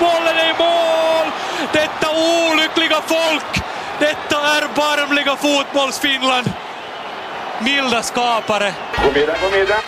Bollen 0.00 0.36
är 0.44 0.50
i 0.50 0.56
mål! 0.58 1.26
Detta 1.72 2.08
olyckliga 2.10 3.00
folk! 3.06 3.64
Detta 3.98 4.36
erbarmliga 4.58 5.36
fotbollsfinland! 5.36 6.50
Milda 7.60 8.02
skapare! 8.02 8.74
God 9.04 9.14
middag, 9.14 9.36
god 9.42 9.52
middag. 9.58 9.80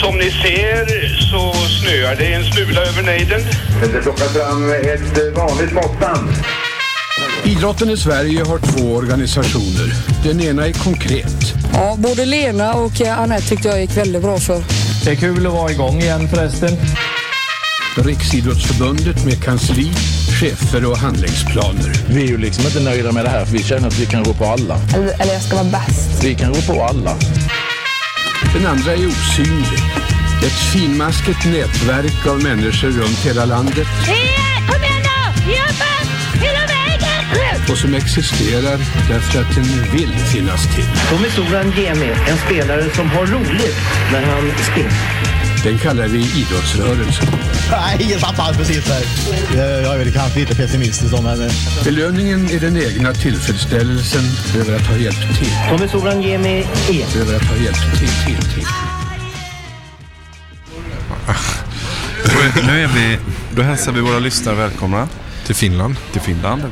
Som 0.00 0.16
ni 0.18 0.30
ser 0.30 0.86
så 1.30 1.52
snöar 1.68 2.16
det 2.16 2.34
en 2.34 2.44
smula 2.52 2.80
över 2.80 3.02
nejden. 3.02 3.40
Det 3.92 4.02
plockas 4.02 4.32
fram 4.32 4.72
ett 4.72 5.36
vanligt 5.36 5.72
måttband. 5.72 6.28
Idrotten 7.44 7.90
i 7.90 7.96
Sverige 7.96 8.44
har 8.44 8.58
två 8.58 8.94
organisationer. 8.94 9.92
Den 10.24 10.40
ena 10.40 10.66
är 10.66 10.72
konkret. 10.72 11.54
Ja, 11.72 11.94
både 11.98 12.24
Lena 12.24 12.74
och 12.74 13.00
Anette 13.00 13.48
tyckte 13.48 13.68
jag 13.68 13.80
gick 13.80 13.96
väldigt 13.96 14.22
bra 14.22 14.38
för. 14.38 14.62
Det 15.04 15.10
är 15.10 15.16
kul 15.16 15.46
att 15.46 15.52
vara 15.52 15.70
igång 15.70 15.98
igen 15.98 16.28
förresten. 16.28 16.70
Riksidrottsförbundet 17.96 19.24
med 19.24 19.42
kansli, 19.42 19.90
chefer 20.40 20.90
och 20.90 20.98
handlingsplaner. 20.98 21.92
Vi 22.08 22.22
är 22.22 22.26
ju 22.26 22.38
liksom 22.38 22.64
inte 22.66 22.80
nöjda 22.80 23.12
med 23.12 23.24
det 23.24 23.28
här 23.28 23.44
för 23.44 23.52
vi 23.52 23.62
känner 23.62 23.88
att 23.88 23.98
vi 23.98 24.06
kan 24.06 24.24
rå 24.24 24.32
på 24.32 24.44
alla. 24.44 24.76
Eller, 24.94 25.20
eller 25.22 25.32
jag 25.32 25.42
ska 25.42 25.56
vara 25.56 25.70
bäst. 25.70 26.24
Vi 26.24 26.34
kan 26.34 26.54
rå 26.54 26.74
på 26.74 26.82
alla. 26.82 27.16
Den 28.54 28.66
andra 28.66 28.92
är 28.92 29.06
osynlig. 29.06 29.78
Ett 30.46 30.72
finmaskigt 30.72 31.44
nätverk 31.44 32.26
av 32.26 32.42
människor 32.42 32.88
runt 32.88 33.26
hela 33.26 33.44
landet 33.44 33.86
Kom 34.06 34.31
och 37.70 37.78
som 37.78 37.94
existerar 37.94 38.78
därför 39.08 39.40
att 39.40 39.54
den 39.54 39.64
vill 39.92 40.12
finnas 40.18 40.74
till. 40.74 40.84
Tommy 41.10 41.28
Soran 41.30 41.72
Gemi, 41.76 42.10
en 42.28 42.38
spelare 42.46 42.90
som 42.94 43.10
har 43.10 43.26
roligt 43.26 43.76
när 44.12 44.22
han 44.22 44.52
springer. 44.72 45.32
Den 45.64 45.78
kallar 45.78 46.08
vi 46.08 46.18
idrottsrörelsen. 46.18 47.28
Nej, 47.70 47.96
ingen 48.00 48.18
tappar 48.18 48.52
precis 48.52 48.84
där. 48.84 49.02
Jag 49.82 49.94
är 49.94 49.98
väl 49.98 50.12
kanske 50.12 50.40
lite 50.40 50.54
pessimistisk 50.54 51.14
om 51.14 51.24
men... 51.24 51.50
Belöningen 51.84 52.50
är 52.50 52.60
den 52.60 52.76
egna 52.76 53.12
tillfredsställelsen 53.12 54.22
över 54.60 54.76
att 54.76 54.86
ha 54.86 54.96
hjälpt 54.96 55.38
till. 55.38 55.52
Tommy 55.70 55.88
Soran 55.88 56.22
Gemi 56.22 56.66
igen. 56.90 57.08
Över 57.20 57.36
att 57.36 57.44
ha 57.44 57.56
hjälpt 57.56 57.98
till, 57.98 58.08
till, 58.08 58.50
till. 58.54 58.66
Nu 62.66 62.82
är 62.82 62.88
vi, 62.88 63.18
då 63.54 63.62
hälsar 63.62 63.92
vi 63.92 64.00
våra 64.00 64.18
lyssnare 64.18 64.56
välkomna. 64.56 65.08
Till 65.46 65.54
Finland. 65.54 65.96
Till 66.12 66.20
Finland. 66.20 66.62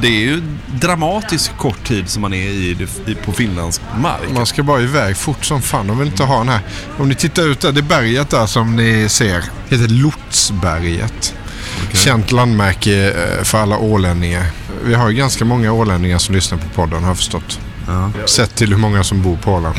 Det 0.00 0.06
är 0.06 0.20
ju 0.20 0.42
dramatiskt 0.66 1.52
kort 1.58 1.84
tid 1.84 2.08
som 2.08 2.22
man 2.22 2.34
är 2.34 2.48
i, 2.48 2.88
i 3.06 3.14
på 3.14 3.32
Finlands 3.32 3.80
mark. 3.98 4.32
Man 4.34 4.46
ska 4.46 4.62
bara 4.62 4.80
iväg 4.80 5.16
fort 5.16 5.44
som 5.44 5.62
fan. 5.62 5.86
De 5.86 5.98
vill 5.98 6.08
inte 6.08 6.24
ha 6.24 6.38
den 6.38 6.48
här. 6.48 6.60
Om 6.98 7.08
ni 7.08 7.14
tittar 7.14 7.42
ut 7.42 7.60
där, 7.60 7.72
det 7.72 7.82
berget 7.82 8.30
där 8.30 8.46
som 8.46 8.76
ni 8.76 9.08
ser 9.08 9.44
heter 9.68 9.88
Lotsberget. 9.88 11.34
Okay. 11.82 11.96
Känt 11.96 12.32
landmärke 12.32 13.12
eh, 13.12 13.44
för 13.44 13.58
alla 13.58 13.78
ålänningar. 13.78 14.46
Vi 14.84 14.94
har 14.94 15.10
ju 15.10 15.16
ganska 15.16 15.44
många 15.44 15.72
ålänningar 15.72 16.18
som 16.18 16.34
lyssnar 16.34 16.58
på 16.58 16.68
podden 16.68 17.02
har 17.02 17.10
jag 17.10 17.16
förstått. 17.16 17.60
Ja. 17.86 18.10
Sett 18.26 18.54
till 18.54 18.70
hur 18.70 18.78
många 18.78 19.04
som 19.04 19.22
bor 19.22 19.36
på 19.36 19.52
Åland. 19.52 19.76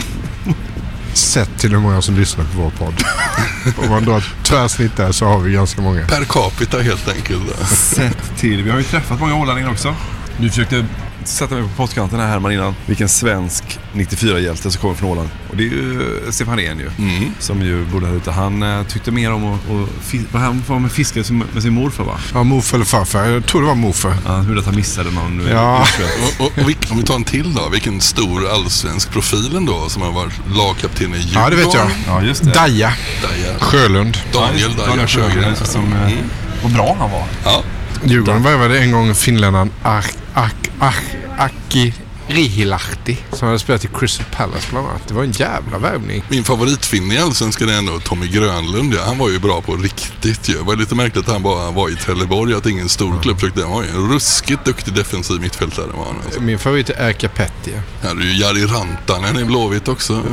Sett 1.18 1.60
till 1.60 1.72
hur 1.72 1.80
många 1.80 2.02
som 2.02 2.16
lyssnar 2.16 2.46
på 2.46 2.62
vår 2.62 2.70
podd. 2.70 3.04
Om 3.84 3.90
man 3.90 4.06
drar 4.06 4.18
ett 4.18 4.44
tvärsnitt 4.44 4.98
där 4.98 5.12
så 5.12 5.26
har 5.26 5.40
vi 5.40 5.52
ganska 5.52 5.82
många. 5.82 6.08
Per 6.08 6.24
capita 6.24 6.80
helt 6.80 7.08
enkelt. 7.10 7.68
Sett 7.70 8.38
till. 8.38 8.64
Vi 8.64 8.70
har 8.70 8.78
ju 8.78 8.84
träffat 8.84 9.20
många 9.20 9.36
ålänningar 9.36 9.72
också. 9.72 9.96
Du 10.38 10.50
försökte 10.50 10.86
sätta 11.28 11.56
mig 11.56 11.64
på 11.64 11.70
pottkanten 11.70 12.20
här 12.20 12.28
Herman 12.28 12.52
innan. 12.52 12.76
Vilken 12.86 13.10
svensk 13.10 13.80
94-hjälte 13.94 14.72
som 14.72 14.82
kommer 14.82 14.96
från 14.96 15.10
Åland. 15.10 15.30
Och 15.50 15.58
det 15.58 15.64
är 15.64 15.68
ju 15.68 16.20
Stefan 16.30 16.58
Rehn 16.58 16.80
ju. 16.80 16.90
Mm. 16.98 17.32
Som 17.40 17.62
ju 17.62 17.86
bodde 17.86 18.08
här 18.08 18.16
ute. 18.16 18.32
Han 18.32 18.64
uh, 18.64 18.84
tyckte 18.84 19.12
mer 19.12 19.32
om 19.32 19.54
att, 19.54 19.60
att 19.60 20.06
fiska. 20.06 20.38
Han 20.38 20.64
var 20.68 20.80
med 20.80 20.92
med 21.54 21.64
sin 21.64 21.74
morfar 21.74 22.04
va? 22.04 22.20
Ja, 22.34 22.44
morfar 22.44 22.78
eller 22.78 22.86
farfar. 22.86 23.26
Jag 23.26 23.46
tror 23.46 23.62
det 23.62 23.68
var 23.68 23.76
morfar. 23.76 24.16
Ja, 24.26 24.32
han 24.32 24.46
hörde 24.46 24.60
att 24.60 24.66
han 24.66 24.76
missade 24.76 25.12
någon. 25.12 25.48
Ja. 25.52 25.88
och, 26.40 26.46
och, 26.46 26.52
och 26.58 26.70
vilk, 26.70 26.92
om 26.92 26.98
vi 26.98 27.04
tar 27.04 27.16
en 27.16 27.24
till 27.24 27.54
då. 27.54 27.70
Vilken 27.70 28.02
stor 28.02 28.50
allsvensk 28.50 29.12
profil 29.12 29.56
ändå 29.56 29.90
som 29.90 30.02
har 30.02 30.12
varit 30.12 30.34
lagkapten 30.56 31.16
i 31.16 31.18
Djurgården. 31.18 31.44
Ja, 31.44 31.50
det 31.50 31.56
vet 31.56 31.74
jag. 31.74 31.90
Ja, 32.08 32.24
just 32.24 32.44
det. 32.44 32.52
Daja. 32.52 32.94
Daja. 33.22 33.60
Sjölund. 33.60 34.18
Daniel 34.34 34.72
Ja, 34.78 34.86
Daja 34.86 35.08
Sjögren. 35.08 35.56
Som, 35.56 35.94
mm. 35.94 36.18
Vad 36.64 36.74
bra 36.74 36.96
han 37.00 37.12
var. 37.12 37.24
Ja. 37.44 37.64
Djurgården 38.04 38.44
värvade 38.44 38.80
en 38.80 38.92
gång 38.92 39.16
finländaren 39.16 39.72
Ak, 39.84 40.06
Ak, 40.38 40.70
Ak, 40.80 41.04
Aki 41.38 41.94
Rihilahti 42.28 43.18
som 43.34 43.48
hade 43.48 43.60
spelat 43.60 43.86
i 43.86 43.88
Crystal 43.88 44.26
Palace 44.32 44.68
bland 44.70 44.88
annat. 44.88 45.08
Det 45.08 45.14
var 45.14 45.24
en 45.24 45.32
jävla 45.32 45.78
värvning. 45.78 46.24
Min 46.30 46.44
favoritfinne 46.44 47.16
i 47.16 47.18
Allsvenskan 47.18 47.70
är 47.70 47.78
ändå 47.78 48.00
Tommy 48.00 48.28
Grönlund. 48.28 48.94
Ja. 48.94 49.04
Han 49.06 49.18
var 49.18 49.30
ju 49.30 49.40
bra 49.40 49.62
på 49.62 49.76
riktigt 49.76 50.50
ju. 50.50 50.54
Det 50.54 50.64
var 50.64 50.76
lite 50.76 50.96
märkligt 50.96 51.28
att 51.28 51.34
han 51.34 51.44
bara 51.44 51.72
var 51.72 51.90
i 51.90 51.96
Trelleborg. 51.96 52.54
Att 52.54 52.66
ingen 52.66 52.90
stor 52.90 53.22
klubb 53.22 53.40
försökte. 53.40 53.62
Han 53.62 53.72
var 53.72 53.84
ju 53.84 53.90
en 53.90 54.12
ruskigt 54.12 54.66
duktig 54.66 54.94
defensiv 54.94 55.42
mittfältare 55.42 55.88
var 55.98 56.06
han. 56.06 56.16
Alltså. 56.26 56.42
Min 56.42 56.60
favorit 56.60 56.90
är 56.90 57.10
Erka 57.10 57.30
Pettia. 57.30 57.82
Ja, 58.02 58.14
det 58.14 58.24
är 58.24 58.26
ju 58.26 58.38
Jari 58.38 58.66
Rantanen 58.66 59.40
i 59.40 59.46
Blåvitt 59.46 59.88
också. 59.88 60.24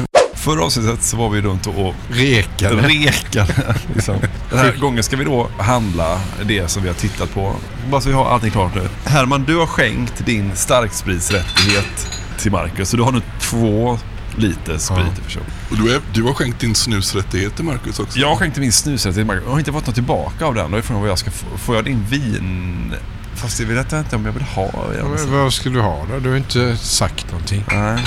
Förra 0.44 0.64
avsnittet 0.64 1.02
så 1.02 1.16
var 1.16 1.30
vi 1.30 1.40
runt 1.40 1.66
och 1.66 1.94
Rekade. 2.08 2.88
rekade. 2.88 3.74
Liksom. 3.94 4.16
Den 4.50 4.58
här 4.58 4.76
gången 4.80 5.02
ska 5.02 5.16
vi 5.16 5.24
då 5.24 5.48
handla 5.58 6.20
det 6.46 6.68
som 6.68 6.82
vi 6.82 6.88
har 6.88 6.94
tittat 6.94 7.34
på. 7.34 7.56
Bara 7.90 8.00
så 8.00 8.08
vi 8.08 8.14
har 8.14 8.24
allting 8.24 8.50
klart 8.50 8.74
nu. 8.74 8.88
Herman, 9.04 9.44
du 9.44 9.56
har 9.56 9.66
skänkt 9.66 10.26
din 10.26 10.56
starkspritsrättighet 10.56 12.20
till 12.38 12.52
Marcus. 12.52 12.88
Så 12.88 12.96
du 12.96 13.02
har 13.02 13.12
nu 13.12 13.22
två 13.40 13.98
liter 14.36 14.78
sprit 14.78 15.18
i 15.18 15.22
person. 15.22 15.42
Och 15.70 15.76
du, 15.76 15.94
är, 15.94 16.00
du 16.14 16.22
har 16.22 16.34
skänkt 16.34 16.60
din 16.60 16.74
snusrättighet 16.74 17.56
till 17.56 17.64
Marcus 17.64 18.00
också? 18.00 18.18
Jag 18.18 18.38
skänkte 18.38 18.60
min 18.60 18.72
snusrättighet 18.72 19.16
till 19.16 19.26
Marcus. 19.26 19.42
Jag 19.46 19.52
har 19.52 19.58
inte 19.58 19.72
fått 19.72 19.86
något 19.86 19.94
tillbaka 19.94 20.46
av 20.46 20.54
den. 20.54 20.70
Då 20.70 20.76
är 20.76 20.82
frågan 20.82 21.00
vad 21.02 21.10
jag 21.10 21.18
ska 21.18 21.30
få. 21.30 21.58
Får 21.58 21.74
jag 21.74 21.84
din 21.84 22.04
vin... 22.04 22.94
Fast 23.34 23.58
det 23.58 23.64
vet 23.64 23.92
jag 23.92 24.00
inte 24.00 24.16
om 24.16 24.26
jag 24.26 24.32
vill 24.32 24.42
ha. 24.42 24.70
Men 25.02 25.32
vad 25.32 25.52
skulle 25.52 25.74
du 25.74 25.82
ha 25.82 26.06
då? 26.12 26.18
Du 26.18 26.30
har 26.30 26.36
inte 26.36 26.76
sagt 26.76 27.30
någonting. 27.30 27.64
Nej. 27.72 28.04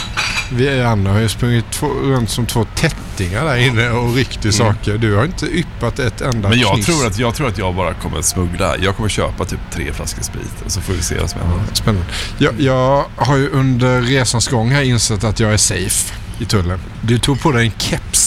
Vi 0.52 0.82
andra 0.84 1.12
har 1.12 1.20
ju 1.20 1.30
sprungit 1.30 1.72
två, 1.72 1.88
runt 1.88 2.30
som 2.30 2.46
två 2.46 2.66
tättingar 2.76 3.46
där 3.46 3.58
inne 3.58 3.90
och 3.90 4.16
ryckt 4.16 4.46
i 4.46 4.52
saker. 4.52 4.98
Du 4.98 5.16
har 5.16 5.26
inte 5.26 5.46
yppat 5.46 6.00
ett 6.00 6.22
enda 6.22 6.38
Mm. 6.38 6.50
Men 6.50 6.60
jag 6.60 6.74
kniss. 6.74 6.86
tror, 6.86 7.08
att, 7.08 7.20
jag 7.20 7.36
tror 7.36 7.48
att 7.48 7.58
jag 7.58 7.76
bara 7.76 7.94
kommer 7.94 8.22
smuggla. 8.22 8.78
Jag 8.78 8.96
kommer 8.96 9.10
köpa 9.10 9.46
typ 9.46 9.60
tre 9.72 9.94
flaskor 9.94 10.22
sprit 10.24 10.62
och 10.66 10.72
så 10.72 10.82
får 10.82 10.94
vi 10.94 11.02
se 11.02 11.20
vad 11.20 11.30
som 11.30 11.42
händer. 11.42 11.60
Spännande. 11.74 12.08
Jag, 12.38 12.54
jag 12.60 13.06
har 13.16 13.38
ju 13.38 13.50
under 13.50 14.02
resans 14.02 14.48
gång 14.48 14.70
här 14.72 14.82
insett 14.82 15.24
att 15.24 15.40
jag 15.40 15.54
är 15.54 15.58
safe 15.58 16.14
i 16.40 16.46
tullen. 16.46 16.80
Du 17.02 17.20
tog 17.20 17.42
på 17.42 17.52
dig 17.52 17.66
en 17.66 17.72
keps 17.78 18.27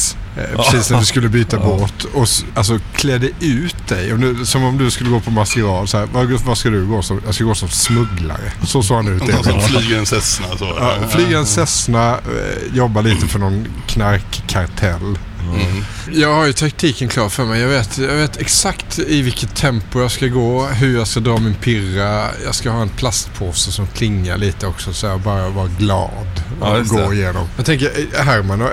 precis 0.56 0.90
när 0.90 0.98
du 0.98 1.04
skulle 1.04 1.28
byta 1.28 1.58
båt 1.58 2.04
och 2.04 2.26
alltså 2.54 2.78
klädde 2.94 3.30
ut 3.40 3.88
dig. 3.88 4.12
Du, 4.16 4.46
som 4.46 4.64
om 4.64 4.78
du 4.78 4.90
skulle 4.90 5.10
gå 5.10 5.20
på 5.20 5.30
maskerad. 5.30 5.88
Så 5.88 5.98
här, 5.98 6.08
vad, 6.12 6.30
vad 6.30 6.58
ska 6.58 6.70
du 6.70 6.86
gå 6.86 7.02
som? 7.02 7.20
Jag 7.26 7.34
ska 7.34 7.44
gå 7.44 7.54
som 7.54 7.68
smugglare. 7.68 8.52
Så 8.66 8.82
såg 8.82 8.96
han 8.96 9.08
ut. 9.08 9.26
Någon 9.26 9.44
som 9.44 9.60
flyger 9.60 9.98
en 9.98 10.06
Cessna 10.06 10.46
så. 10.58 10.74
Ja, 10.78 10.94
flyga 11.08 11.38
en 11.38 11.46
Cessna, 11.46 12.10
eh, 12.12 12.76
jobba 12.76 13.00
lite 13.00 13.26
för 13.26 13.38
någon 13.38 13.66
knarkkartell. 13.86 15.18
Mm. 15.54 15.84
Jag 16.12 16.34
har 16.34 16.46
ju 16.46 16.52
taktiken 16.52 17.08
klar 17.08 17.28
för 17.28 17.44
mig. 17.44 17.60
Jag 17.60 17.68
vet, 17.68 17.98
jag 17.98 18.14
vet 18.14 18.36
exakt 18.36 18.98
i 18.98 19.22
vilket 19.22 19.56
tempo 19.56 20.00
jag 20.00 20.10
ska 20.10 20.26
gå, 20.26 20.66
hur 20.66 20.98
jag 20.98 21.06
ska 21.06 21.20
dra 21.20 21.38
min 21.38 21.54
pirra. 21.54 22.26
Jag 22.44 22.54
ska 22.54 22.70
ha 22.70 22.82
en 22.82 22.88
plastpåse 22.88 23.72
som 23.72 23.86
klingar 23.86 24.36
lite 24.36 24.66
också 24.66 24.92
så 24.92 25.06
jag 25.06 25.20
bara 25.20 25.48
vara 25.48 25.68
glad 25.78 26.42
Ja, 26.60 26.72
och 26.72 26.78
just 26.78 26.90
gå 26.90 27.14
igenom. 27.14 27.48
Jag 27.56 27.66
tänker, 27.66 27.86
eh, 27.86 28.24
Herman, 28.24 28.60
eh, 28.60 28.68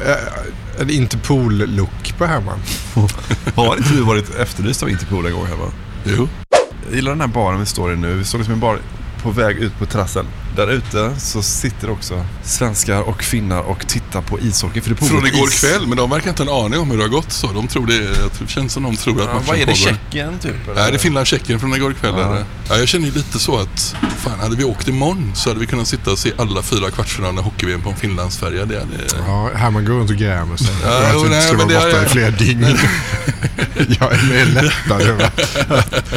en 0.79 0.89
Interpol-look 0.89 2.18
på 2.18 2.25
Herman. 2.25 2.59
Har 3.56 3.77
inte 3.77 3.94
du 3.94 4.01
varit 4.01 4.35
efterlyst 4.35 4.83
av 4.83 4.89
Interpol 4.89 5.25
en 5.25 5.33
gång 5.33 5.45
här 5.45 5.56
va? 5.56 5.71
Jo. 6.03 6.27
Jag 6.85 6.95
gillar 6.95 7.12
den 7.12 7.21
här 7.21 7.27
baren 7.27 7.59
vi 7.59 7.65
står 7.65 7.94
i 7.94 7.95
nu. 7.95 8.13
Vi 8.13 8.24
står 8.24 8.39
liksom 8.39 8.53
i 8.53 8.56
en 8.56 8.59
bar 8.59 8.79
på 9.24 9.31
väg 9.31 9.57
ut 9.57 9.79
på 9.79 9.85
terrassen. 9.85 10.25
Där 10.57 10.71
ute 10.71 11.12
så 11.19 11.42
sitter 11.42 11.89
också 11.89 12.25
svenskar 12.44 13.01
och 13.01 13.24
finnar 13.24 13.62
och 13.62 13.88
tittar 13.88 14.21
på 14.21 14.39
ishockey. 14.39 14.81
För 14.81 14.89
det 14.89 14.95
Från 14.95 15.27
igår 15.27 15.48
is- 15.48 15.59
kväll, 15.62 15.88
men 15.88 15.98
de 15.98 16.09
verkar 16.09 16.30
inte 16.30 16.44
ha 16.44 16.59
en 16.59 16.65
aning 16.65 16.80
om 16.80 16.92
hur 16.92 16.98
det 16.98 17.04
har 17.04 17.09
gått 17.09 17.31
så. 17.31 17.48
De 17.51 17.68
tror 17.68 17.88
det, 17.88 18.00
det 18.39 18.48
känns 18.48 18.74
som 18.74 18.83
de 18.83 18.95
tror 18.98 19.21
att 19.21 19.27
Ja, 19.27 19.33
matchen 19.33 19.44
vad 19.48 19.57
är 19.59 19.65
det. 19.65 19.75
Tjeckien 19.75 20.39
typ? 20.39 20.51
eller? 20.68 20.75
Nej, 20.75 20.92
det 20.92 20.98
är 20.98 21.00
Finland-Tjeckien 21.00 21.59
från 21.59 21.74
igår 21.75 21.94
kväll. 21.94 22.13
Ja. 22.18 22.38
Ja, 22.69 22.77
jag 22.77 22.88
känner 22.88 23.06
ju 23.06 23.12
lite 23.13 23.39
så 23.39 23.59
att, 23.59 23.95
fan 24.18 24.39
hade 24.39 24.56
vi 24.56 24.63
åkt 24.63 24.88
imorgon 24.88 25.31
så 25.36 25.50
hade 25.50 25.59
vi 25.59 25.65
kunnat 25.65 25.88
sitta 25.88 26.12
och 26.12 26.19
se 26.19 26.31
alla 26.38 26.62
fyra 26.62 26.92
kvartsfinaler 26.92 27.42
hockey-VM 27.42 27.81
på 27.81 27.89
en 27.89 27.95
Finlandsfärja. 27.95 28.65
Det 28.65 28.80
hade... 28.80 29.24
Ja, 29.27 29.50
Herman 29.56 29.86
går 29.86 29.94
runt 29.94 30.09
och 30.09 30.15
grämer 30.15 30.57
sig. 30.57 30.75
Ja, 30.83 30.89
att 31.07 31.13
vi 31.15 31.19
inte 31.19 31.42
ska 31.42 31.57
men 31.57 31.68
vara 31.68 31.80
borta 31.86 32.01
är- 32.01 32.06
i 32.06 32.09
flera 32.09 32.30
dygn. 32.31 32.63
jag 34.00 34.13
är 34.13 34.24
mer 34.30 34.45
lättad 34.45 35.01
över 35.01 35.24
att, 35.24 35.39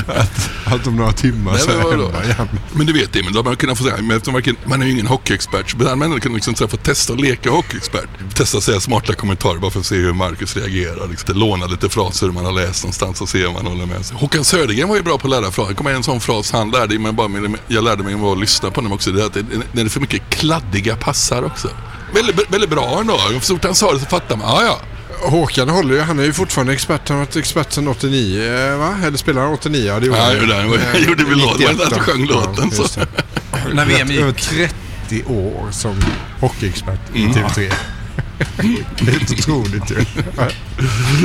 att, 0.08 0.50
att 0.64 0.86
om 0.86 0.96
några 0.96 1.12
timmar 1.12 1.52
Nej, 1.52 1.60
så 1.60 1.70
är 1.70 1.76
men 1.76 1.86
jag 2.00 2.06
hemma 2.12 2.24
igen. 2.24 2.48
Men 2.72 2.86
du 2.86 2.92
vet 2.92 3.12
det, 3.12 3.22
men 3.22 3.32
då 3.32 3.38
hade 3.38 3.48
man 3.48 3.56
kunnat 3.56 3.78
få 3.78 3.84
säga, 3.84 3.96
eftersom 4.38 4.54
varken, 4.56 4.70
man 4.70 4.82
är 4.82 4.86
ju 4.86 4.92
ingen 4.92 5.06
hockeyexpert, 5.06 5.70
så 5.70 5.96
man 5.96 6.20
kunde 6.20 6.36
liksom 6.36 6.54
träffa, 6.54 6.76
testa 6.76 7.12
och 7.12 7.20
leka 7.20 7.50
hockeyexpert. 7.50 8.08
Testa 8.34 8.58
att 8.58 8.64
säga 8.64 8.80
smarta 8.80 9.14
kommentarer 9.14 9.58
bara 9.58 9.70
för 9.70 9.80
att 9.80 9.86
se 9.86 9.94
hur 9.94 10.12
Marcus 10.12 10.56
reagerar. 10.56 11.08
Liksom. 11.08 11.36
Låna 11.36 11.66
lite 11.66 11.88
fraser 11.88 12.26
man 12.26 12.44
har 12.44 12.52
läst 12.52 12.84
någonstans 12.84 13.20
och 13.20 13.28
se 13.28 13.46
om 13.46 13.54
man 13.54 13.66
håller 13.66 13.86
med 13.86 14.06
sig. 14.06 14.16
Håkan 14.16 14.44
Södergren 14.44 14.88
var 14.88 14.96
ju 14.96 15.02
bra 15.02 15.18
på 15.18 15.26
att 15.26 15.42
lära 15.42 15.50
fraser. 15.50 15.74
Kommer 15.74 15.90
en 15.90 16.02
sån 16.02 16.20
fras 16.20 16.52
han 16.52 16.70
lärde 16.70 16.98
mig, 16.98 17.12
bara 17.12 17.30
jag 17.68 17.84
lärde 17.84 18.02
mig 18.02 18.32
att 18.32 18.38
lyssna 18.38 18.70
på 18.70 18.76
honom 18.76 18.92
också. 18.92 19.10
Det 19.10 19.22
är 19.22 19.26
att 19.26 19.34
det, 19.72 19.80
är 19.80 19.88
för 19.88 20.00
mycket 20.00 20.22
kladdiga 20.30 20.96
passar 20.96 21.42
också. 21.44 21.68
Väldigt, 22.14 22.50
väldigt 22.50 22.70
bra 22.70 22.98
ändå. 23.00 23.18
Så 23.40 23.54
fort 23.54 23.64
han 23.64 23.74
sa 23.74 23.92
det 23.92 24.00
så 24.00 24.06
fattar 24.06 24.36
man, 24.36 24.46
ja 24.48 24.64
ja. 24.64 24.80
Håkan 25.22 25.68
håller 25.68 25.94
ju, 25.94 26.00
han 26.00 26.18
är 26.18 26.24
ju 26.24 26.32
fortfarande 26.32 26.72
expert. 26.72 27.08
Han 27.08 27.18
har 27.18 27.24
varit 27.24 27.36
expert 27.36 27.72
sedan 27.72 27.88
89, 27.88 28.42
eh, 28.42 28.76
va? 28.78 28.96
Eller 29.04 29.18
spelar 29.18 29.42
han 29.42 29.52
89? 29.52 29.86
Ja, 29.86 30.00
det 30.00 30.06
gjorde 30.06 30.18
Ja, 30.18 30.24
han. 30.24 30.40
gjorde 30.40 30.54
han. 30.54 30.72
Eh, 30.72 30.96
gjorde 31.08 31.24
vi 31.24 31.34
låt. 31.34 31.58
Det 31.58 31.64
var 31.64 31.72
inte 31.72 31.84
att 31.84 31.90
91, 31.90 31.92
han 31.92 32.00
sjöng 32.00 32.26
låten, 32.26 32.70
så. 32.70 33.00
Det. 33.70 33.76
När 33.76 33.84
VM 33.84 34.08
gick- 34.08 34.20
Över 34.20 34.32
30 34.32 35.24
år 35.26 35.68
som 35.70 35.96
hockeyexpert 36.40 37.00
i 37.14 37.22
Mm. 37.24 37.32
TV3. 37.34 37.72
Helt 38.98 39.30
otroligt 39.32 39.90
ju. 39.90 40.04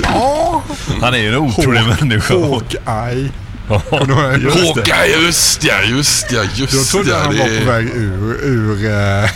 Ja. 0.03 0.63
Han 1.01 1.13
är 1.13 1.17
ju 1.17 1.27
en 1.29 1.35
otrolig 1.37 1.81
människa. 1.99 2.33
Hawkeye. 2.33 3.29
Håkan, 3.67 4.41
just 5.21 5.63
ja, 5.63 5.81
just 5.89 6.31
ja, 6.31 6.43
just 6.55 6.73
Då 6.73 6.83
trodde 6.83 7.09
jag 7.09 7.19
ja. 7.19 7.23
han 7.23 7.33
det 7.35 7.39
var 7.41 7.47
är- 7.49 7.59
på 7.59 7.65
väg 7.71 7.85
ur, 7.85 8.39
ur 8.43 8.85
eh, 8.85 9.29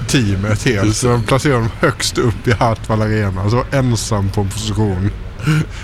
teamet 0.06 0.64
helt. 0.64 0.96
Så 0.96 1.06
de 1.08 1.22
placerade 1.22 1.56
honom 1.58 1.70
högst 1.80 2.18
upp 2.18 2.48
i 2.48 2.52
Hartwall 2.52 3.02
Arena. 3.02 3.50
Så 3.50 3.64
ensam 3.72 4.28
på 4.28 4.40
en 4.40 4.48
position. 4.48 5.10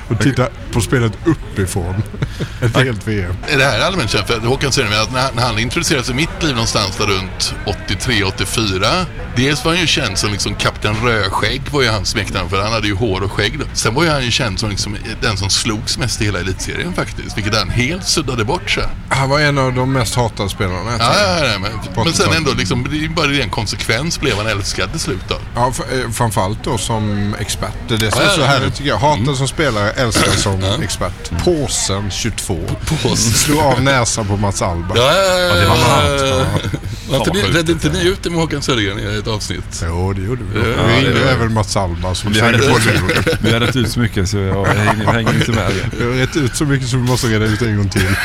Och 0.08 0.20
titta 0.20 0.48
på 0.72 0.80
spelet 0.80 1.12
uppifrån. 1.24 2.02
Ett 2.62 2.76
helt 2.76 3.08
VM. 3.08 3.36
Är 3.48 3.58
det 3.58 3.64
här 3.64 3.80
allmänt 3.80 4.10
känt? 4.10 4.26
För 4.26 4.40
Håkan 4.40 4.72
säger 4.72 5.02
att 5.02 5.12
när, 5.12 5.32
när 5.32 5.42
han 5.42 5.58
introducerades 5.58 6.10
i 6.10 6.14
mitt 6.14 6.42
liv 6.42 6.52
någonstans 6.54 6.96
där 6.96 7.06
runt 7.06 7.54
83-84. 7.88 9.04
Dels 9.36 9.64
var 9.64 9.72
han 9.72 9.80
ju 9.80 9.86
känd 9.86 10.18
som 10.18 10.32
liksom 10.32 10.54
Kapten 10.54 10.94
Rödskägg 10.94 11.62
var 11.70 11.82
ju 11.82 11.88
hans 11.88 12.08
smeknamn 12.08 12.50
för 12.50 12.62
han 12.62 12.72
hade 12.72 12.86
ju 12.86 12.94
hår 12.94 13.22
och 13.22 13.32
skägg 13.32 13.58
då. 13.58 13.64
Sen 13.72 13.94
var 13.94 14.02
ju 14.04 14.10
han 14.10 14.24
ju 14.24 14.30
känd 14.30 14.60
som 14.60 14.70
liksom 14.70 14.96
den 15.20 15.36
som 15.36 15.50
slogs 15.50 15.98
mest 15.98 16.22
i 16.22 16.24
hela 16.24 16.40
elitserien 16.40 16.92
faktiskt. 16.92 17.36
Vilket 17.36 17.54
han 17.54 17.70
helt 17.70 18.04
suddade 18.04 18.44
bort 18.44 18.70
så. 18.70 18.80
Han 19.08 19.30
var 19.30 19.40
en 19.40 19.58
av 19.58 19.74
de 19.74 19.92
mest 19.92 20.14
hatade 20.14 20.48
spelarna. 20.48 20.90
Ja, 20.98 21.14
ja, 21.16 21.46
ja, 21.46 21.58
men, 21.58 21.72
men 22.04 22.12
sen 22.12 22.32
ändå 22.32 22.52
liksom, 22.52 22.86
det 22.90 23.04
är 23.04 23.08
bara 23.08 23.32
i 23.32 23.38
den 23.38 23.50
konsekvens 23.50 24.20
blev 24.20 24.36
han 24.36 24.46
älskad 24.46 24.90
till 24.90 25.00
slut 25.00 25.28
då. 25.28 25.36
Ja, 25.54 25.66
eh, 25.66 26.10
framförallt 26.10 26.64
då 26.64 26.78
som 26.78 27.34
expert. 27.38 27.74
Det 27.88 27.94
är 27.94 27.98
det 27.98 28.10
som 28.10 28.20
är 28.20 28.28
så 28.28 28.42
härligt 28.42 28.74
tycker 28.74 28.90
jag. 28.90 28.98
Hatad 28.98 29.36
som 29.36 29.48
spelare, 29.52 29.90
älskad 29.90 30.34
som 30.34 30.62
expert. 30.82 31.30
Påsen 31.44 32.10
22. 32.10 32.58
Påsen. 33.02 33.16
Slog 33.16 33.58
av 33.58 33.82
näsan 33.82 34.26
på 34.26 34.36
Mats 34.36 34.62
Alba. 34.62 34.96
Ja, 34.96 35.12
ja, 35.16 35.38
ja, 35.38 35.54
det 35.54 35.66
var 35.66 35.76
ja, 35.76 35.84
sant. 35.84 36.20
ja. 36.20 36.78
Ja. 37.10 37.24
Ni- 37.34 37.42
sjukt. 37.42 37.56
Redde 37.56 37.72
inte 37.72 37.88
ni 37.88 38.06
ut 38.08 38.22
det 38.22 38.30
med 38.30 38.38
Håkan 38.38 38.62
Södergren 38.62 38.98
i 39.14 39.18
ett 39.18 39.26
avsnitt? 39.28 39.82
Jo, 39.86 40.12
det 40.12 40.22
gjorde 40.22 40.42
vi. 40.54 40.58
Ja, 40.58 40.64
vi 40.86 40.92
det 41.04 41.10
ringde 41.10 41.30
även 41.30 41.52
Mats 41.52 41.76
Alba 41.76 42.14
som 42.14 42.32
Vi 42.32 42.38
slängde 42.38 42.58
hade, 42.58 42.72
på 42.72 42.78
luren. 42.78 43.24
vi 43.40 43.52
hade 43.52 43.66
rätt 43.66 43.76
ut 43.76 43.90
så 43.90 44.00
mycket 44.00 44.28
så 44.28 44.38
jag 44.38 44.64
hänger, 44.66 45.06
hänger 45.12 45.34
inte 45.34 45.50
med. 45.52 45.72
Vi 45.98 46.04
har 46.04 46.10
rätt 46.12 46.36
ut 46.36 46.56
så 46.56 46.64
mycket 46.64 46.88
så 46.88 46.96
vi 46.96 47.02
måste 47.02 47.26
reda 47.26 47.44
ut 47.44 47.62
en 47.62 47.76
gång 47.76 47.88
till. 47.88 48.16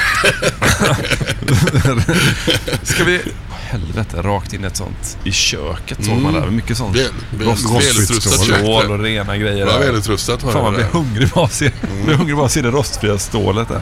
Ska 2.84 3.04
vi... 3.04 3.22
Helvete, 3.72 4.22
rakt 4.22 4.54
in 4.54 4.64
ett 4.64 4.78
sånt 4.78 5.18
i 5.24 5.32
köket 5.32 5.98
såg 6.06 6.14
Mm. 6.14 6.24
man 6.24 6.34
där. 6.34 6.50
Mycket 6.50 6.78
sånt. 6.78 6.96
Väl- 6.98 7.10
väl- 7.38 7.48
Rost- 7.48 7.66
välutrustat 7.76 8.34
stål 8.34 8.48
där. 8.82 8.92
och 8.92 9.00
rena 9.00 9.38
grejer. 9.38 9.58
Ja, 9.68 9.74
där. 9.74 9.80
välutrustat 9.80 10.44
var 10.44 10.52
Fan, 10.52 10.64
man 10.64 10.74
blir 10.74 10.84
där. 10.84 10.92
hungrig 10.92 11.30
bara 11.30 11.40
av 11.42 11.46
att 11.46 11.54
se, 11.54 11.72
blir 12.06 12.16
hungrig 12.16 12.36
bara 12.38 12.46
att 12.46 12.52
se 12.52 12.62
det 12.62 12.72
rostfria 12.72 13.18
stålet 13.18 13.68
där. 13.68 13.82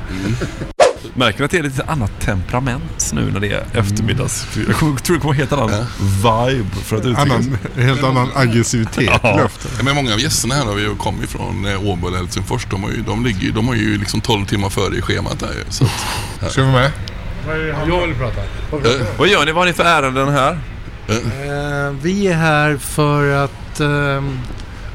Märker 1.17 1.39
ni 1.39 1.45
att 1.45 1.51
det 1.51 1.57
är 1.57 1.63
lite 1.63 1.83
annat 1.83 2.11
temperament 2.21 3.11
nu 3.13 3.31
när 3.31 3.39
det 3.39 3.51
är 3.51 3.65
eftermiddags? 3.73 4.47
Jag 4.67 4.77
tror 4.77 5.13
det 5.15 5.19
kommer 5.21 5.33
helt 5.33 5.51
annan 5.51 5.69
vibe 5.99 6.75
för 6.83 6.95
att 6.95 7.05
uttrycka 7.05 7.21
Annan, 7.21 7.57
helt 7.77 8.03
annan 8.03 8.29
aggressivitet 8.35 9.01
i 9.01 9.05
Ja. 9.23 9.39
luften. 9.43 9.71
Ja, 9.77 9.83
men 9.83 9.95
många 9.95 10.13
av 10.13 10.19
gästerna 10.19 10.55
här 10.55 10.65
har 10.65 10.77
ju 10.77 10.95
kommit 10.95 11.29
från 11.29 11.65
eh, 11.65 11.83
Åbo 11.85 12.07
eller 12.07 12.17
Helsingfors. 12.17 12.65
De, 12.69 12.83
har 12.83 12.89
ju, 12.89 13.01
de, 13.01 13.25
ligger, 13.25 13.51
de 13.51 13.67
har 13.67 13.75
ju 13.75 13.97
liksom 13.97 14.21
12 14.21 14.45
timmar 14.45 14.69
före 14.69 14.95
i 14.97 15.01
schemat 15.01 15.41
här 15.41 15.49
ju. 15.53 15.63
Så 15.69 15.85
att, 16.41 16.51
Ska 16.51 16.63
vi 16.63 16.71
med? 16.71 16.91
Jag 17.88 18.07
vill 18.07 18.15
prata. 18.15 18.42
Eh, 18.42 19.07
Vad 19.18 19.27
gör 19.27 19.45
ni? 19.45 19.51
Vad 19.51 19.62
har 19.62 19.65
ni 19.65 19.74
för 19.74 19.83
ärenden 19.86 20.30
här? 20.30 20.59
Eh, 21.09 21.92
vi 22.01 22.27
är 22.27 22.33
här 22.33 22.77
för 22.77 23.30
att 23.44 23.79
eh, 23.79 24.24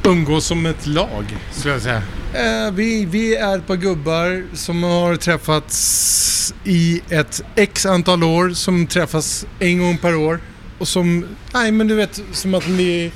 umgås 0.04 0.44
som 0.46 0.66
ett 0.66 0.86
lag, 0.86 1.36
skulle 1.52 1.74
jag 1.74 1.82
säga. 1.82 2.02
Eh, 2.34 2.72
vi, 2.72 3.04
vi 3.04 3.36
är 3.36 3.58
ett 3.58 3.66
par 3.66 3.76
gubbar 3.76 4.44
som 4.54 4.82
har 4.82 5.16
träffats 5.16 6.54
i 6.64 7.00
ett 7.08 7.42
x 7.56 7.86
antal 7.86 8.22
år, 8.24 8.50
som 8.50 8.86
träffas 8.86 9.46
en 9.58 9.78
gång 9.78 9.98
per 9.98 10.14
år. 10.16 10.40
Och 10.78 10.88
som, 10.88 11.26
nej 11.54 11.72
men 11.72 11.88
du 11.88 11.94
vet, 11.94 12.20
som 12.32 12.54
att 12.54 12.68
ni 12.68 13.12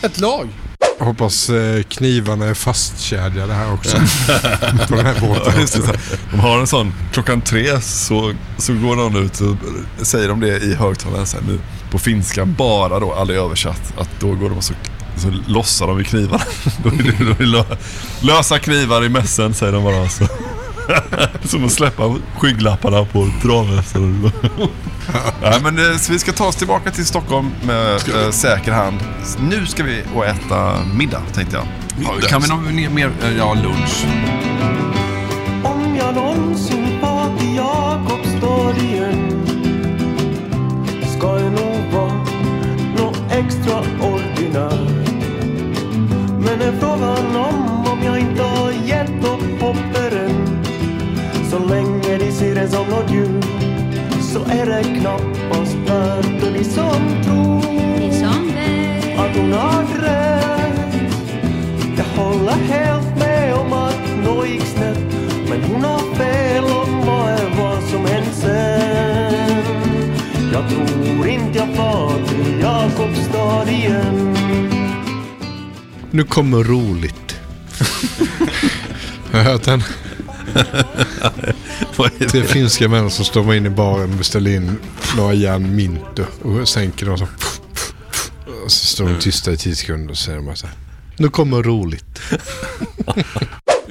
är 0.00 0.06
ett 0.06 0.20
lag. 0.20 0.48
Hoppas 1.04 1.50
eh, 1.50 1.82
knivarna 1.82 2.46
är 2.46 2.54
fastkedjade 2.54 3.54
här 3.54 3.72
också. 3.72 3.96
på 4.88 4.94
den 4.96 5.06
här 5.06 5.20
båten. 5.20 5.68
Så 5.68 5.80
De 6.30 6.40
har 6.40 6.58
en 6.58 6.66
sån, 6.66 6.92
klockan 7.12 7.40
tre 7.40 7.80
så, 7.80 8.32
så 8.58 8.72
går 8.74 8.96
någon 8.96 9.16
ut 9.16 9.40
och 9.40 9.56
säger 10.06 10.28
de 10.28 10.40
det 10.40 10.58
i 10.58 10.74
högtalaren 10.74 11.26
sen 11.26 11.44
nu 11.48 11.58
på 11.90 11.98
finska 11.98 12.44
bara 12.46 13.00
då, 13.00 13.14
aldrig 13.14 13.38
översatt. 13.38 13.92
Att 13.98 14.08
då 14.20 14.26
går 14.34 14.48
de 14.48 14.56
och 14.58 14.64
så, 14.64 14.74
så 15.16 15.32
lossar 15.46 15.86
de 15.86 16.00
i 16.00 16.04
knivarna. 16.04 16.44
då 16.82 16.88
är 16.88 16.92
det, 17.02 17.24
då 17.24 17.30
är 17.30 17.34
det 17.38 17.44
lö- 17.44 17.76
lösa 18.20 18.58
knivar 18.58 19.04
i 19.04 19.08
mässen 19.08 19.54
säger 19.54 19.72
de 19.72 19.84
bara. 19.84 20.08
Så. 20.08 20.24
Som 21.44 21.64
att 21.64 21.72
släppa 21.72 22.14
skygglapparna 22.38 23.04
på 23.04 23.28
travhästar. 23.42 24.00
ja, 25.42 25.58
men, 25.62 25.78
eh, 25.92 25.96
så 25.98 26.12
vi 26.12 26.18
ska 26.18 26.32
ta 26.32 26.46
oss 26.46 26.56
tillbaka 26.56 26.90
till 26.90 27.06
Stockholm 27.06 27.50
med 27.62 27.94
eh, 27.94 28.30
säker 28.30 28.72
hand. 28.72 28.98
Nu 29.50 29.66
ska 29.66 29.82
vi 29.82 30.02
och 30.14 30.26
äta 30.26 30.74
middag 30.94 31.22
tänkte 31.32 31.56
jag. 31.56 31.66
Middag. 31.98 32.28
Kan 32.28 32.42
vi 32.42 32.48
nå 32.48 32.56
mer? 32.90 33.10
eh, 33.22 33.36
Ja, 33.38 33.54
lunch. 33.54 34.04
Om 35.64 35.96
jag 35.98 36.14
någonsin 36.14 36.98
far 37.00 37.38
till 37.38 37.56
Jakobstad 37.56 38.74
Men 65.48 65.62
hon 65.62 65.84
har 65.84 66.14
fel 66.14 66.64
om 66.64 67.06
vad 67.06 67.30
är 67.30 67.56
vad 67.56 67.82
som 67.90 68.04
hänt 68.06 68.34
sen 68.34 69.64
Jag 70.52 70.68
tror 70.70 71.28
inte 71.28 71.58
jag 71.58 71.76
far 71.76 72.28
till 72.28 72.60
Jakobstad 72.60 73.70
igen 73.70 74.36
Nu 76.10 76.24
kommer 76.24 76.64
roligt. 76.64 77.36
har 79.32 79.38
du 79.38 79.44
hört 79.44 79.62
den? 79.62 79.82
Tre 82.30 82.42
finska 82.42 82.88
män 82.88 83.10
som 83.10 83.24
stormar 83.24 83.54
in 83.54 83.66
i 83.66 83.70
baren 83.70 84.10
och 84.12 84.18
beställer 84.18 84.50
in 84.50 84.78
några 85.16 85.34
järn 85.34 85.76
Minto 85.76 86.24
och 86.42 86.68
sänker 86.68 87.06
dem 87.06 87.18
så. 87.18 87.26
Och 88.64 88.72
så 88.72 88.86
står 88.86 89.08
de 89.08 89.20
tysta 89.20 89.52
i 89.52 89.56
tio 89.56 89.76
sekunder 89.76 90.10
och 90.10 90.18
säger 90.18 90.40
bara 90.40 90.56
så 90.56 90.66
här. 90.66 90.76
Nu 91.16 91.28
kommer 91.28 91.62
roligt. 91.62 92.20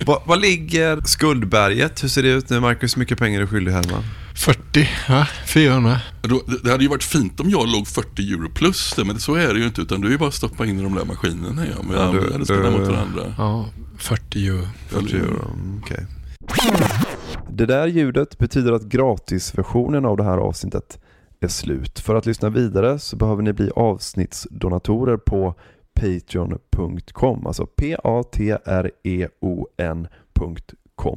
Vad 0.05 0.21
vad 0.25 0.41
ligger 0.41 1.01
skuldberget? 1.05 2.03
Hur 2.03 2.07
ser 2.09 2.23
det 2.23 2.29
ut 2.29 2.49
nu 2.49 2.59
Marcus? 2.59 2.95
Hur 2.95 2.99
mycket 2.99 3.17
pengar 3.19 3.37
är 3.37 3.41
du 3.41 3.47
skyldig 3.47 3.71
Herman? 3.71 4.03
40, 4.35 4.89
va? 5.09 5.27
400. 5.47 5.99
Då- 6.21 6.43
Det 6.63 6.71
hade 6.71 6.83
ju 6.83 6.89
varit 6.89 7.03
fint 7.03 7.39
om 7.39 7.49
jag 7.49 7.67
låg 7.69 7.87
40 7.87 8.33
euro 8.33 8.49
plus 8.49 8.93
det, 8.95 9.05
men 9.05 9.19
så 9.19 9.35
är 9.35 9.53
det 9.53 9.59
ju 9.59 9.65
inte. 9.65 9.81
Utan 9.81 10.01
du 10.01 10.07
är 10.07 10.11
ju 10.11 10.17
bara 10.17 10.29
att 10.29 10.33
stoppa 10.35 10.65
in 10.65 10.79
i 10.79 10.83
de 10.83 10.95
där 10.95 11.05
maskinerna. 11.05 11.65
Ja, 11.65 11.83
men 11.83 11.97
Ja, 11.97 12.05
ja, 12.05 12.11
du- 12.11 12.37
du, 12.37 12.45
spelar 12.45 12.63
du- 12.63 12.71
mot 12.79 12.87
varandra. 12.87 13.35
Ja, 13.37 13.69
40 13.97 14.47
euro. 14.47 14.67
40 14.87 15.15
euro, 15.17 15.51
okej. 15.83 16.05
Det 17.49 17.65
där 17.65 17.87
ljudet 17.87 18.37
betyder 18.37 18.71
att 18.73 18.83
gratisversionen 18.83 20.05
av 20.05 20.17
det 20.17 20.23
här 20.23 20.37
avsnittet 20.37 20.99
är 21.41 21.47
slut. 21.47 21.99
För 21.99 22.15
att 22.15 22.25
lyssna 22.25 22.49
vidare 22.49 22.99
så 22.99 23.15
behöver 23.15 23.41
ni 23.43 23.53
bli 23.53 23.69
avsnittsdonatorer 23.75 25.17
på 25.17 25.55
patreon.com, 25.93 27.47
alltså 27.47 27.65
p-a-t-r-e-o-n.com 27.65 28.43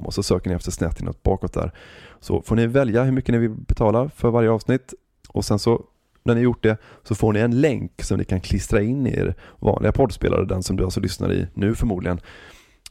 och 0.06 0.14
så 0.14 0.22
söker 0.22 0.50
ni 0.50 0.56
efter 0.56 0.70
snett 0.70 1.00
inåt 1.00 1.22
bakåt 1.22 1.52
där. 1.52 1.72
Så 2.20 2.42
får 2.42 2.56
ni 2.56 2.66
välja 2.66 3.04
hur 3.04 3.12
mycket 3.12 3.32
ni 3.32 3.38
vill 3.38 3.50
betala 3.50 4.08
för 4.08 4.30
varje 4.30 4.50
avsnitt 4.50 4.94
och 5.28 5.44
sen 5.44 5.58
så 5.58 5.84
när 6.22 6.34
ni 6.34 6.40
gjort 6.40 6.62
det 6.62 6.76
så 7.02 7.14
får 7.14 7.32
ni 7.32 7.40
en 7.40 7.60
länk 7.60 8.02
som 8.02 8.18
ni 8.18 8.24
kan 8.24 8.40
klistra 8.40 8.82
in 8.82 9.06
i 9.06 9.10
er 9.10 9.34
vanliga 9.58 9.92
poddspelare, 9.92 10.44
den 10.44 10.62
som 10.62 10.76
du 10.76 10.84
alltså 10.84 11.00
lyssnar 11.00 11.32
i 11.32 11.46
nu 11.54 11.74
förmodligen. 11.74 12.20